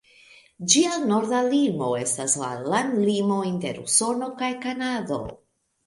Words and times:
Ĝia 0.71 0.93
norda 1.11 1.41
limo 1.51 1.91
estas 1.99 2.35
la 2.45 2.51
landlimo 2.73 3.39
inter 3.53 3.81
Usono 3.87 4.35
kaj 4.45 4.55
Kanado. 4.69 5.25